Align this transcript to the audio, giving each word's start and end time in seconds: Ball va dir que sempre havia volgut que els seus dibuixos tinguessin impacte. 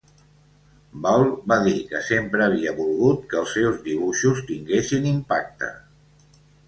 Ball 1.05 1.25
va 1.51 1.57
dir 1.67 1.75
que 1.91 2.01
sempre 2.07 2.43
havia 2.45 2.73
volgut 2.79 3.27
que 3.35 3.39
els 3.43 3.53
seus 3.59 3.79
dibuixos 3.89 4.41
tinguessin 4.49 5.07
impacte. 5.13 5.71